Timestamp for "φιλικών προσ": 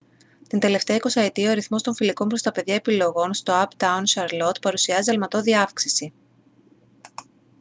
1.95-2.41